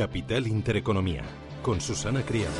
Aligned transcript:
Capital 0.00 0.46
Intereconomía, 0.46 1.20
con 1.60 1.78
Susana 1.78 2.22
Criado. 2.22 2.54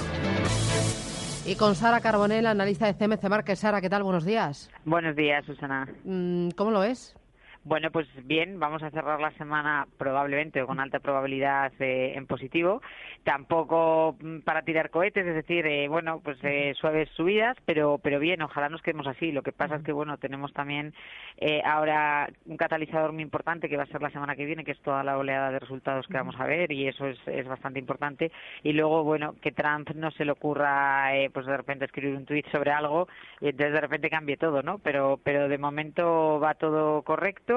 Y 1.47 1.55
con 1.55 1.75
Sara 1.75 2.01
Carbonell, 2.01 2.45
analista 2.45 2.85
de 2.85 2.93
CMC 2.93 3.31
Market. 3.31 3.57
Sara, 3.57 3.81
¿qué 3.81 3.89
tal? 3.89 4.03
Buenos 4.03 4.27
días. 4.27 4.71
Buenos 4.85 5.17
días, 5.17 5.43
Susana. 5.47 5.89
Mm, 6.05 6.51
¿Cómo 6.51 6.71
lo 6.71 6.81
ves? 6.81 7.17
Bueno, 7.63 7.91
pues 7.91 8.09
bien, 8.25 8.59
vamos 8.59 8.83
a 8.83 8.91
cerrar 8.91 9.21
la 9.21 9.33
semana 9.33 9.87
probablemente 9.99 10.65
con 10.65 10.81
alta 10.81 10.99
probabilidad 10.99 11.71
eh, 11.79 12.15
en 12.17 12.27
positivo. 12.27 12.81
Tampoco 13.23 14.17
mm, 14.19 14.39
para 14.41 14.63
tirar 14.63 14.89
cohetes, 14.89 15.27
es 15.27 15.35
decir, 15.35 15.67
eh, 15.67 15.87
bueno, 15.87 16.21
pues 16.25 16.39
eh, 16.43 16.73
suaves 16.81 17.11
subidas, 17.11 17.59
pero 17.67 17.99
pero 18.03 18.19
bien, 18.19 18.41
ojalá 18.41 18.71
nos 18.71 18.81
quedemos 18.81 19.07
así. 19.07 19.31
Lo 19.31 19.43
que 19.43 19.53
pasa 19.53 19.77
es 19.77 19.83
que 19.83 19.93
bueno, 19.93 20.17
tenemos 20.17 20.55
también 20.55 20.95
eh, 21.37 21.61
ahora 21.63 22.31
un 22.47 22.57
catalizador 22.57 23.13
muy 23.13 23.23
importante 23.23 23.69
que 23.69 23.77
va 23.77 23.83
a 23.83 23.87
ser 23.89 24.01
la 24.01 24.11
semana 24.11 24.37
que 24.37 24.47
viene, 24.47 24.65
que 24.65 24.73
es 24.73 24.81
toda 24.81 25.05
la 25.05 25.19
oleada 25.19 25.51
de 25.51 25.59
resultados 25.59 26.07
que 26.07 26.17
vamos 26.17 26.37
a 26.39 26.47
ver 26.47 26.73
y 26.73 26.89
eso 26.89 27.07
es, 27.07 27.19
es 27.27 27.47
bastante 27.47 27.79
importante. 27.79 28.33
Y 28.63 28.73
luego, 28.73 29.05
bueno, 29.05 29.35
que 29.43 29.53
Trump 29.53 29.91
no 29.95 30.11
se 30.13 30.25
le 30.25 30.33
ocurra, 30.33 31.15
eh, 31.15 31.29
pues 31.29 31.45
de 31.45 31.59
repente 31.59 31.85
escribir 31.85 32.17
un 32.17 32.25
tuit 32.25 32.47
sobre 32.51 32.71
algo 32.71 33.07
y 33.39 33.49
entonces 33.49 33.75
de 33.75 33.81
repente 33.83 34.09
cambie 34.09 34.39
todo, 34.39 34.63
¿no? 34.63 34.79
Pero 34.79 35.21
pero 35.23 35.47
de 35.49 35.59
momento 35.59 36.41
va 36.41 36.55
todo 36.55 37.03
correcto 37.03 37.50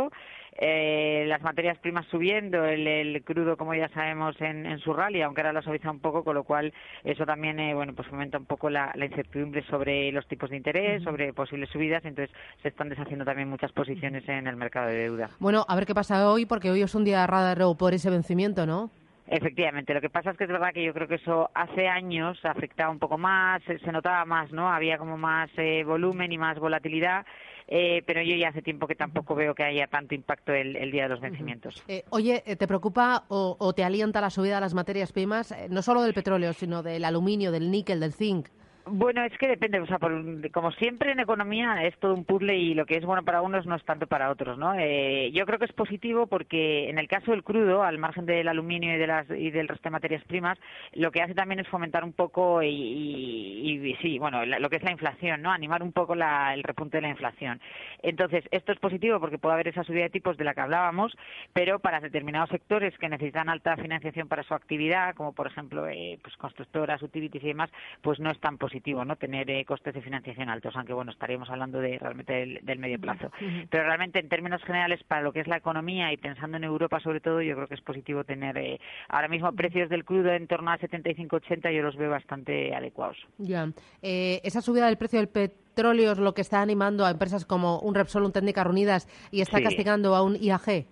eh, 0.56 1.26
las 1.28 1.42
materias 1.42 1.78
primas 1.80 2.06
subiendo, 2.08 2.64
el, 2.64 2.86
el, 2.88 3.24
crudo, 3.24 3.58
como 3.58 3.74
ya 3.74 3.90
sabemos, 3.90 4.40
en, 4.40 4.66
en 4.66 4.80
su 4.80 4.94
rally, 4.94 5.22
aunque 5.22 5.42
ahora 5.42 5.54
lo 5.54 5.62
suaviza 5.62 5.90
un 5.90 6.00
poco, 6.00 6.24
con 6.24 6.36
lo 6.36 6.44
cual 6.44 6.74
eso 7.04 7.26
también, 7.26 7.60
eh, 7.60 7.74
bueno, 7.74 7.94
pues 7.94 8.08
fomenta 8.08 8.38
un 8.38 8.46
poco 8.46 8.70
la, 8.70 8.92
la, 8.96 9.06
incertidumbre 9.06 9.64
sobre 9.64 10.12
los 10.12 10.28
tipos 10.28 10.50
de 10.50 10.58
interés, 10.58 11.04
sobre 11.04 11.34
posibles 11.34 11.70
subidas, 11.70 12.06
entonces 12.06 12.36
se 12.62 12.68
están 12.68 12.90
deshaciendo 12.90 13.26
también 13.26 13.50
muchas 13.50 13.72
posiciones 13.72 14.28
en 14.30 14.48
el 14.48 14.56
mercado 14.56 14.90
de 14.90 14.96
deuda. 14.96 15.30
Bueno, 15.40 15.66
a 15.68 15.76
ver 15.76 15.86
qué 15.86 15.96
pasa 15.96 16.30
hoy, 16.30 16.46
porque 16.46 16.70
hoy 16.70 16.82
es 16.82 16.94
un 16.94 17.04
día 17.04 17.26
raro 17.26 17.76
por 17.76 17.94
ese 17.94 18.10
vencimiento, 18.10 18.66
¿no? 18.66 18.92
Efectivamente, 19.28 19.94
lo 19.94 20.02
que 20.02 20.10
pasa 20.10 20.32
es 20.32 20.38
que 20.38 20.44
es 20.44 20.50
verdad 20.50 20.74
que 20.74 20.84
yo 20.84 20.94
creo 20.94 21.08
que 21.08 21.16
eso 21.16 21.50
hace 21.54 21.88
años 21.88 22.38
afectaba 22.44 22.92
un 22.92 23.00
poco 23.00 23.18
más, 23.18 23.62
se, 23.64 23.92
notaba 23.92 24.26
más, 24.26 24.52
¿no? 24.52 24.70
Había 24.70 24.98
como 24.98 25.18
más 25.18 25.50
eh, 25.58 25.84
volumen 25.84 26.32
y 26.32 26.38
más 26.38 26.60
volatilidad 26.60 27.26
eh, 27.68 28.04
pero 28.06 28.22
yo 28.22 28.36
ya 28.36 28.50
hace 28.50 28.62
tiempo 28.62 28.88
que 28.88 28.96
tampoco 28.96 29.36
veo 29.36 29.56
que 29.56 29.64
haya 29.64 29.88
tanto 29.88 30.16
impacto 30.16 30.54
el, 30.54 30.76
el 30.76 30.92
día 30.92 31.04
de 31.04 31.10
los 31.10 31.22
vencimientos. 31.22 31.82
Eh, 31.88 32.04
oye, 32.10 32.42
¿te 32.42 32.68
preocupa 32.68 33.24
o, 33.30 33.56
o, 33.60 33.74
te 33.74 33.84
alienta 33.84 34.22
la 34.22 34.30
subida 34.30 34.56
de 34.56 34.62
las 34.62 34.74
materias 34.74 35.12
primas, 35.12 35.52
eh, 35.52 35.68
no 35.70 35.82
solo 35.82 36.02
del 36.02 36.14
petróleo, 36.14 36.54
sino 36.54 36.84
del 36.84 37.06
aluminio, 37.06 37.52
del 37.52 37.72
níquel, 37.72 38.00
del 38.00 38.14
zinc? 38.14 38.48
Bueno, 38.86 39.24
es 39.24 39.38
que 39.38 39.48
depende, 39.48 39.80
o 39.80 39.86
sea, 39.86 39.98
por, 39.98 40.12
como 40.52 40.72
siempre 40.74 41.14
en 41.14 41.22
economía 41.22 41.86
es 41.86 41.98
todo 42.00 42.14
un 42.14 42.26
puzzle 42.26 42.58
y 42.58 42.74
lo 42.74 42.86
que 42.86 42.98
es 42.98 43.06
bueno 43.06 43.24
para 43.24 43.42
unos 43.42 43.66
no 43.66 43.76
es 43.76 43.84
tanto 43.86 44.08
para 44.08 44.30
otros, 44.30 44.58
¿no? 44.58 44.74
Eh, 44.78 45.32
yo 45.34 45.46
creo 45.46 45.58
que 45.58 45.66
es 45.66 45.72
positivo 45.72 46.28
porque 46.28 46.90
en 46.90 47.00
el 47.00 47.08
caso 47.08 47.32
del 47.32 47.46
crudo, 47.46 47.84
al 47.84 47.98
margen 47.98 48.26
del 48.26 48.50
aluminio 48.50 48.94
y, 48.94 48.98
de 48.98 49.08
las, 49.08 49.30
y 49.30 49.52
del 49.52 49.70
resto 49.70 49.86
de 49.86 49.92
materias 49.92 50.24
primas, 50.26 50.60
lo 50.92 51.12
que 51.12 51.22
hace 51.22 51.34
también 51.34 51.62
es 51.62 51.68
fomentar 51.70 52.04
un 52.04 52.12
poco 52.12 52.62
y, 52.62 52.68
y, 52.68 53.88
y 53.88 53.96
sí, 54.02 54.20
bueno, 54.20 54.46
lo 54.46 54.70
que 54.70 54.76
es 54.76 54.84
la 54.84 54.92
inflación, 54.92 55.42
¿no? 55.42 55.52
Animar 55.52 55.82
un 55.82 55.94
poco 55.94 56.14
la, 56.14 56.54
el 56.54 56.64
repunte 56.64 56.98
de 56.98 57.04
la 57.04 57.10
inflación. 57.10 57.62
Entonces, 58.02 58.44
esto 58.52 58.74
es 58.74 58.80
positivo 58.80 59.22
porque 59.22 59.38
puede 59.38 59.54
haber 59.54 59.70
esa 59.70 59.86
subida 59.86 60.04
de 60.04 60.10
tipos 60.10 60.36
de 60.36 60.44
la 60.44 60.54
que 60.54 60.62
hablábamos, 60.62 61.16
pero 61.54 61.80
para 61.80 62.02
determinados 62.02 62.50
sectores 62.50 62.98
que 62.98 63.08
necesitan 63.08 63.48
alta 63.48 63.78
financiación 63.78 64.28
para 64.28 64.44
su 64.44 64.54
actividad, 64.54 65.16
como 65.16 65.32
por 65.32 65.48
ejemplo, 65.48 65.88
eh, 65.88 66.20
pues 66.22 66.36
constructoras, 66.36 67.02
utilities 67.02 67.46
y 67.46 67.48
demás, 67.48 67.70
pues 68.02 68.20
no 68.20 68.30
es 68.30 68.40
tan 68.42 68.58
positivo 68.58 68.73
positivo 68.74 69.06
no 69.06 69.16
tener 69.18 69.50
eh, 69.52 69.64
costes 69.66 69.94
de 69.94 70.02
financiación 70.02 70.50
altos, 70.50 70.76
aunque 70.76 70.94
bueno, 70.94 71.12
estaríamos 71.12 71.48
hablando 71.50 71.80
de 71.80 72.00
realmente 72.00 72.34
del, 72.34 72.60
del 72.64 72.80
medio 72.80 73.00
plazo. 73.00 73.28
Uh 73.40 73.46
-huh. 73.46 73.68
Pero 73.70 73.84
realmente 73.84 74.18
en 74.20 74.30
términos 74.30 74.64
generales 74.64 75.04
para 75.04 75.22
lo 75.22 75.32
que 75.32 75.42
es 75.42 75.48
la 75.48 75.58
economía 75.58 76.12
y 76.12 76.18
pensando 76.18 76.58
en 76.58 76.64
Europa 76.64 77.00
sobre 77.00 77.20
todo, 77.20 77.42
yo 77.42 77.56
creo 77.56 77.68
que 77.68 77.76
es 77.76 77.82
positivo 77.82 78.24
tener 78.24 78.58
eh, 78.58 78.80
ahora 79.10 79.28
mismo 79.28 79.52
precios 79.52 79.90
del 79.90 80.04
crudo 80.04 80.32
en 80.32 80.48
torno 80.48 80.72
a 80.72 80.80
75-80, 80.80 81.72
yo 81.72 81.84
los 81.84 81.96
veo 81.96 82.10
bastante 82.10 82.74
adecuados. 82.74 83.18
Ya, 83.38 83.70
eh, 84.02 84.42
esa 84.44 84.62
subida 84.62 84.88
del 84.88 84.98
precio 84.98 85.20
del 85.20 85.30
petróleo 85.30 86.14
es 86.14 86.18
lo 86.18 86.34
que 86.34 86.42
está 86.42 86.62
animando 86.62 87.06
a 87.06 87.12
empresas 87.12 87.46
como 87.46 87.80
un 87.80 87.94
Repsol, 87.94 88.24
un 88.24 88.32
Técnicas 88.32 88.64
Reunidas 88.64 89.08
y 89.32 89.42
está 89.42 89.58
sí. 89.58 89.64
castigando 89.64 90.16
a 90.16 90.24
un 90.24 90.36
IAG. 90.36 90.88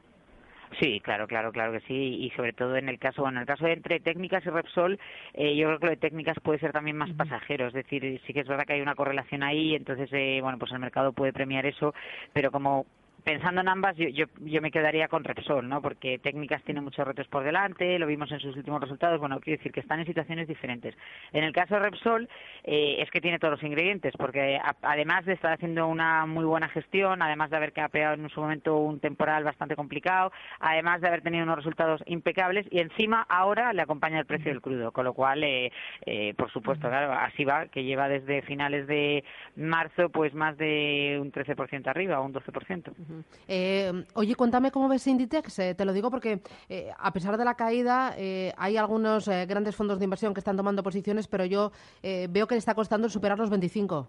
Sí, 0.80 1.02
claro, 1.02 1.28
claro, 1.28 1.52
claro 1.52 1.74
que 1.74 1.82
sí. 1.82 1.94
Y 1.94 2.30
sobre 2.32 2.54
todo 2.54 2.76
en 2.78 2.88
el 2.88 2.98
caso, 2.98 3.22
bueno, 3.22 3.38
en 3.38 3.42
el 3.42 3.48
caso 3.48 3.66
de 3.66 3.74
entre 3.74 4.00
técnicas 4.00 4.46
y 4.46 4.50
Repsol, 4.50 5.00
eh, 5.34 5.56
yo 5.56 5.68
creo 5.68 5.80
que 5.80 5.86
lo 5.86 5.92
de 5.92 5.98
técnicas 5.98 6.40
puede 6.42 6.60
ser 6.60 6.72
también 6.72 6.96
más 6.98 7.12
pasajero. 7.14 7.68
Es 7.68 7.74
decir, 7.74 8.22
sí 8.26 8.34
que 8.34 8.40
es 8.40 8.48
verdad 8.48 8.66
que 8.66 8.74
hay 8.74 8.82
una 8.82 8.96
correlación 8.96 9.44
ahí, 9.44 9.76
entonces, 9.76 10.10
eh, 10.14 10.40
bueno, 10.42 10.58
pues 10.58 10.72
el 10.72 10.80
mercado 10.80 11.12
puede 11.12 11.34
premiar 11.34 11.66
eso, 11.66 11.94
pero 12.34 12.52
como 12.52 12.86
pensando 13.24 13.62
en 13.62 13.70
ambas, 13.70 13.96
yo, 13.98 14.08
yo, 14.10 14.26
yo, 14.40 14.62
me 14.62 14.72
quedaría 14.72 15.08
con 15.08 15.24
Repsol, 15.24 15.68
¿no? 15.68 15.82
Porque 15.82 16.20
técnicas 16.20 16.64
tiene 16.64 16.82
muchos 16.82 17.06
retos 17.06 17.28
por 17.28 17.44
delante, 17.44 18.00
lo 18.00 18.08
vimos 18.08 18.32
en 18.32 18.40
sus 18.40 18.56
últimos 18.56 18.82
resultados, 18.82 19.20
bueno, 19.20 19.40
quiero 19.40 19.58
decir 19.58 19.72
que 19.72 19.80
están 19.80 20.00
en 20.00 20.06
situaciones 20.06 20.48
diferentes. 20.48 20.96
En 21.32 21.44
el 21.44 21.54
caso 21.54 21.76
de 21.76 21.82
Repsol, 21.82 22.28
eh, 22.64 22.98
es 23.00 23.10
que 23.12 23.22
tiene 23.22 23.40
todos 23.40 23.54
los 23.54 23.64
ingredientes, 23.64 24.14
porque 24.18 24.58
a, 24.58 24.76
además 24.82 25.26
de 25.26 25.34
estar 25.34 25.54
haciendo 25.54 25.88
una 25.88 26.26
muy 26.26 26.46
buena 26.46 26.70
gestión, 26.70 27.22
además 27.22 27.50
de 27.50 27.58
haber 27.58 27.74
capeado 27.74 28.16
en 28.16 28.30
su 28.30 28.42
momento 28.42 28.78
un 28.78 29.00
temporal 29.00 29.44
bastante 29.44 29.76
complicado, 29.76 30.32
además 30.60 31.02
de 31.02 31.08
haber 31.08 31.22
tenido 31.22 31.44
unos 31.44 31.58
resultados 31.58 32.02
impecables, 32.06 32.66
y 32.72 32.80
encima 32.80 33.26
ahora 33.30 33.74
le 33.74 33.82
acompaña 33.82 34.20
el 34.20 34.26
precio 34.26 34.52
del 34.52 34.62
crudo, 34.62 34.92
con 34.92 35.06
lo 35.06 35.14
cual, 35.14 35.44
eh, 35.44 35.72
eh, 36.06 36.34
por 36.36 36.52
supuesto, 36.52 36.90
claro, 36.90 37.14
así 37.14 37.46
va, 37.46 37.68
que 37.68 37.84
lleva 37.84 38.10
desde 38.10 38.42
finales 38.42 38.88
de 38.88 39.24
marzo, 39.56 40.10
pues 40.10 40.34
más 40.34 40.58
de 40.58 41.18
un 41.22 41.32
13% 41.32 41.88
arriba, 41.88 42.20
o 42.20 42.26
un 42.26 42.34
12%. 42.34 42.94
Uh 43.12 43.20
-huh. 43.20 43.24
Eh, 43.48 44.06
oye, 44.14 44.36
cuéntame 44.36 44.72
cómo 44.72 44.88
ves 44.88 45.06
Inditex. 45.08 45.60
Eh, 45.60 45.76
te 45.76 45.86
lo 45.86 45.94
digo 45.94 46.10
porque, 46.10 46.42
eh, 46.70 46.92
a 46.98 47.12
pesar 47.12 47.38
de 47.38 47.46
la 47.46 47.56
caída, 47.56 48.14
eh, 48.18 48.54
hay 48.58 48.78
algunos 48.78 49.28
eh, 49.28 49.46
grandes 49.46 49.76
fondos 49.76 50.00
de 50.00 50.06
inversión 50.06 50.34
que 50.34 50.40
están 50.40 50.58
tomando 50.58 50.84
posiciones, 50.84 51.28
pero 51.28 51.46
yo 51.46 51.72
veo 52.02 52.48
que 52.48 52.56
le 52.56 52.60
está 52.60 52.74
costando 52.76 53.10
superar 53.10 53.38
los 53.38 53.50
25. 53.50 54.08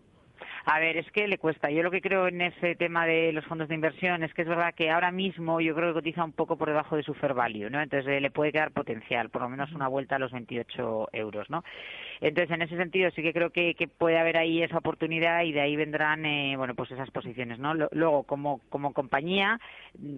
A 0.65 0.79
ver, 0.79 0.97
es 0.97 1.11
que 1.11 1.27
le 1.27 1.39
cuesta. 1.39 1.71
Yo 1.71 1.83
lo 1.83 1.91
que 1.91 2.01
creo 2.01 2.29
en 2.29 2.41
ese 2.41 2.77
tema 2.77 3.05
de 3.05 3.33
los 3.33 3.45
fondos 3.47 3.69
de 3.69 3.75
inversión 3.75 4.23
es 4.23 4.33
que 4.33 4.43
es 4.43 4.49
verdad 4.49 4.75
que 4.75 4.91
ahora 4.91 5.11
mismo 5.11 5.61
yo 5.61 5.75
creo 5.75 5.89
que 5.89 5.95
cotiza 5.95 6.25
un 6.25 6.33
poco 6.33 6.57
por 6.57 6.69
debajo 6.69 6.97
de 6.97 7.03
su 7.03 7.15
fair 7.15 7.35
value, 7.35 7.69
¿no? 7.69 7.81
Entonces 7.81 8.09
eh, 8.09 8.21
le 8.21 8.31
puede 8.31 8.53
quedar 8.53 8.71
potencial, 8.71 9.31
por 9.31 9.43
lo 9.43 9.49
menos 9.49 9.73
una 9.73 9.89
vuelta 9.89 10.17
a 10.17 10.19
los 10.21 10.31
28 10.31 11.09
euros, 11.13 11.51
¿no? 11.51 11.65
Entonces, 12.21 12.55
en 12.55 12.63
ese 12.63 12.77
sentido 12.77 13.11
sí 13.11 13.23
que 13.23 13.33
creo 13.33 13.51
que, 13.51 13.75
que 13.75 13.89
puede 13.89 14.19
haber 14.19 14.37
ahí 14.37 14.63
esa 14.63 14.79
oportunidad 14.79 15.43
y 15.43 15.53
de 15.53 15.61
ahí 15.61 15.75
vendrán, 15.75 16.25
eh, 16.25 16.55
bueno, 16.57 16.77
pues 16.77 16.93
esas 16.93 17.11
posiciones, 17.11 17.59
¿no? 17.59 17.75
Luego, 17.75 18.23
como, 18.23 18.61
como 18.69 18.93
compañía, 18.93 19.59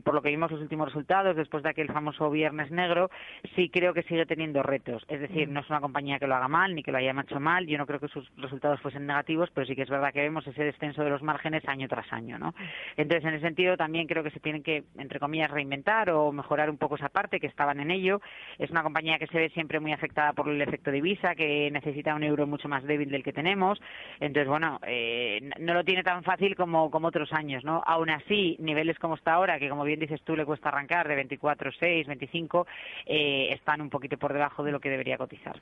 por 0.04 0.14
lo 0.14 0.20
que 0.20 0.28
vimos 0.28 0.50
los 0.50 0.60
últimos 0.60 0.88
resultados, 0.88 1.34
después 1.34 1.62
de 1.62 1.70
aquel 1.70 1.88
famoso 1.90 2.30
Viernes 2.30 2.70
Negro, 2.70 3.10
sí 3.56 3.70
creo 3.70 3.94
que 3.94 4.02
sigue 4.02 4.26
teniendo 4.26 4.62
retos. 4.62 5.02
Es 5.08 5.20
decir, 5.20 5.48
no 5.48 5.60
es 5.60 5.70
una 5.70 5.80
compañía 5.80 6.18
que 6.18 6.26
lo 6.26 6.34
haga 6.34 6.48
mal 6.48 6.74
ni 6.74 6.82
que 6.82 6.92
lo 6.92 6.98
haya 6.98 7.14
hecho 7.18 7.40
mal. 7.40 7.66
Yo 7.66 7.78
no 7.78 7.86
creo 7.86 8.00
que 8.00 8.08
sus 8.08 8.30
resultados 8.36 8.80
fuesen 8.82 9.06
negativos, 9.06 9.48
pero 9.54 9.66
sí 9.66 9.74
que 9.74 9.82
es 9.82 9.88
verdad 9.88 10.12
que 10.12 10.33
ese 10.40 10.64
descenso 10.64 11.04
de 11.04 11.10
los 11.10 11.22
márgenes 11.22 11.66
año 11.68 11.88
tras 11.88 12.12
año, 12.12 12.38
¿no? 12.38 12.54
Entonces, 12.96 13.24
en 13.24 13.34
ese 13.34 13.46
sentido, 13.46 13.76
también 13.76 14.06
creo 14.06 14.22
que 14.22 14.30
se 14.30 14.40
tienen 14.40 14.62
que, 14.62 14.84
entre 14.98 15.20
comillas, 15.20 15.50
reinventar 15.50 16.10
o 16.10 16.32
mejorar 16.32 16.70
un 16.70 16.78
poco 16.78 16.96
esa 16.96 17.08
parte, 17.08 17.40
que 17.40 17.46
estaban 17.46 17.80
en 17.80 17.90
ello. 17.90 18.20
Es 18.58 18.70
una 18.70 18.82
compañía 18.82 19.18
que 19.18 19.26
se 19.26 19.38
ve 19.38 19.50
siempre 19.50 19.80
muy 19.80 19.92
afectada 19.92 20.32
por 20.32 20.48
el 20.48 20.60
efecto 20.60 20.90
divisa, 20.90 21.34
que 21.34 21.70
necesita 21.70 22.14
un 22.14 22.22
euro 22.22 22.46
mucho 22.46 22.68
más 22.68 22.84
débil 22.84 23.10
del 23.10 23.22
que 23.22 23.32
tenemos. 23.32 23.80
Entonces, 24.20 24.48
bueno, 24.48 24.80
eh, 24.86 25.40
no 25.60 25.74
lo 25.74 25.84
tiene 25.84 26.02
tan 26.02 26.22
fácil 26.22 26.54
como, 26.56 26.90
como 26.90 27.08
otros 27.08 27.32
años, 27.32 27.64
¿no? 27.64 27.82
Aún 27.86 28.10
así, 28.10 28.56
niveles 28.58 28.98
como 28.98 29.14
está 29.14 29.34
ahora, 29.34 29.58
que 29.58 29.68
como 29.68 29.84
bien 29.84 30.00
dices 30.00 30.22
tú, 30.22 30.36
le 30.36 30.44
cuesta 30.44 30.68
arrancar 30.68 31.08
de 31.08 31.16
24,6, 31.28 32.06
25, 32.06 32.66
eh, 33.06 33.48
están 33.50 33.80
un 33.80 33.90
poquito 33.90 34.16
por 34.16 34.32
debajo 34.32 34.62
de 34.62 34.72
lo 34.72 34.80
que 34.80 34.90
debería 34.90 35.18
cotizar. 35.18 35.60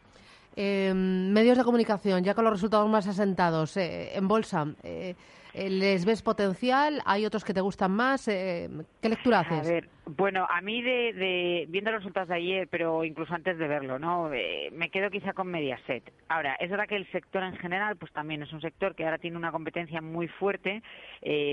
Eh, 0.55 0.93
medios 0.95 1.57
de 1.57 1.65
comunicación, 1.65 2.23
ya 2.23 2.35
con 2.35 2.45
los 2.45 2.53
resultados 2.53 2.89
más 2.91 3.07
asentados 3.07 3.77
eh, 3.79 4.15
en 4.15 4.29
bolsa, 4.29 4.62
eh, 4.63 4.75
eh, 4.83 5.17
¿les 5.55 6.05
ves 6.05 6.23
potencial? 6.23 7.03
¿Hay 7.05 7.27
otros 7.27 7.45
que 7.45 7.55
te 7.55 7.61
gustan 7.61 7.93
más? 7.93 8.29
Eh, 8.29 8.69
¿Qué 9.01 9.09
lectura 9.09 9.41
haces? 9.41 9.69
A 9.69 9.73
ver, 9.73 9.89
bueno, 10.07 10.47
a 10.51 10.61
mí 10.61 10.83
de, 10.83 11.67
viendo 11.69 11.91
los 11.91 12.01
resultados 12.01 12.29
de 12.29 12.37
ayer, 12.37 12.69
pero 12.69 13.05
incluso 13.05 13.35
antes 13.35 13.59
de 13.59 13.69
verlo, 13.69 13.99
¿no? 13.99 14.33
Eh, 14.33 14.71
me 14.73 14.91
quedo 14.91 15.11
quizá 15.11 15.33
con 15.33 15.49
Mediaset. 15.49 16.13
Ahora, 16.29 16.55
es 16.57 16.71
verdad 16.71 16.87
que 16.89 16.97
el 16.97 17.11
sector 17.13 17.43
en 17.43 17.57
general, 17.57 17.97
pues 17.97 18.13
también 18.13 18.43
es 18.43 18.53
un 18.53 18.61
sector 18.61 18.95
que 18.95 19.05
ahora 19.05 19.19
tiene 19.19 19.37
una 19.37 19.53
competencia 19.53 20.01
muy 20.01 20.29
fuerte, 20.29 20.83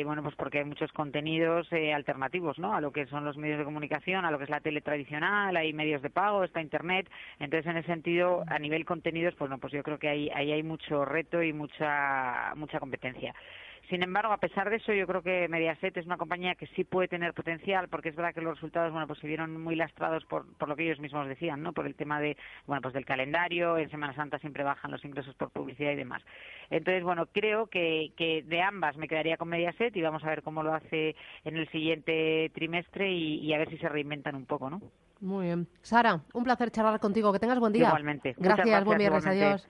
bueno, 0.05 0.23
pues 0.23 0.35
porque 0.35 0.59
hay 0.59 0.65
muchos 0.65 0.91
contenidos 0.91 1.67
alternativos, 1.71 2.57
¿no? 2.57 2.73
A 2.73 2.81
lo 2.81 2.91
que 2.91 3.05
son 3.07 3.25
los 3.25 3.37
medios 3.37 3.59
de 3.59 3.65
comunicación, 3.65 4.25
a 4.25 4.31
lo 4.31 4.37
que 4.37 4.45
es 4.45 4.49
la 4.49 4.61
tele 4.61 4.81
tradicional, 4.81 5.55
hay 5.55 5.73
medios 5.73 6.01
de 6.01 6.09
pago, 6.09 6.43
está 6.43 6.61
Internet. 6.61 7.09
Entonces, 7.39 7.69
en 7.69 7.77
ese 7.77 7.87
sentido, 7.87 8.43
a 8.47 8.59
nivel 8.59 8.85
contenidos, 8.85 9.35
pues 9.35 9.49
no, 9.49 9.57
pues 9.57 9.73
yo 9.73 9.83
creo 9.83 9.99
que 9.99 10.09
ahí, 10.09 10.29
ahí 10.33 10.51
hay 10.51 10.63
mucho 10.63 11.05
reto 11.05 11.41
y 11.43 11.53
mucha, 11.53 12.53
mucha 12.55 12.79
competencia. 12.79 13.33
Sin 13.89 14.03
embargo, 14.03 14.31
a 14.31 14.37
pesar 14.37 14.69
de 14.69 14.75
eso, 14.75 14.93
yo 14.93 15.07
creo 15.07 15.23
que 15.23 15.47
Mediaset 15.47 15.97
es 15.97 16.05
una 16.05 16.17
compañía 16.17 16.53
que 16.53 16.67
sí 16.67 16.83
puede 16.83 17.07
tener 17.07 17.33
potencial, 17.33 17.87
porque 17.89 18.09
es 18.09 18.15
verdad 18.15 18.35
que 18.35 18.41
los 18.41 18.53
resultados, 18.53 18.91
bueno, 18.91 19.07
pues 19.07 19.17
se 19.17 19.25
vieron 19.25 19.59
muy 19.59 19.75
lastrados 19.75 20.23
por, 20.25 20.45
por 20.57 20.69
lo 20.69 20.75
que 20.75 20.83
ellos 20.83 20.99
mismos 20.99 21.27
decían, 21.27 21.63
¿no? 21.63 21.73
Por 21.73 21.87
el 21.87 21.95
tema 21.95 22.21
de, 22.21 22.37
bueno, 22.67 22.83
pues 22.83 22.93
del 22.93 23.05
calendario, 23.05 23.79
en 23.79 23.89
Semana 23.89 24.13
Santa 24.13 24.37
siempre 24.37 24.63
bajan 24.63 24.91
los 24.91 25.03
ingresos 25.03 25.33
por 25.35 25.49
publicidad 25.49 25.91
y 25.91 25.95
demás. 25.95 26.21
Entonces, 26.69 27.03
bueno, 27.03 27.25
creo 27.25 27.65
que, 27.65 28.11
que 28.15 28.43
de 28.43 28.61
ambas 28.61 28.95
me 28.95 29.07
quedaría 29.07 29.37
con 29.37 29.49
Mediaset 29.49 29.95
y 29.97 30.01
vamos 30.03 30.23
a 30.23 30.29
ver 30.29 30.43
cómo 30.43 30.61
lo 30.61 30.73
hace 30.73 31.15
en 31.43 31.57
el 31.57 31.67
siguiente 31.69 32.51
trimestre 32.53 33.11
y, 33.11 33.39
y 33.39 33.53
a 33.53 33.57
ver 33.57 33.69
si 33.71 33.77
se 33.79 33.89
reinventan 33.89 34.35
un 34.35 34.45
poco, 34.45 34.69
¿no? 34.69 34.81
Muy 35.21 35.47
bien. 35.47 35.67
Sara, 35.81 36.21
un 36.33 36.43
placer 36.43 36.71
charlar 36.71 36.99
contigo. 36.99 37.33
Que 37.33 37.39
tengas 37.39 37.59
buen 37.59 37.73
día. 37.73 37.87
Igualmente. 37.87 38.35
Gracias, 38.37 38.85
buen 38.85 38.97
viernes. 38.97 39.25
Adiós. 39.25 39.67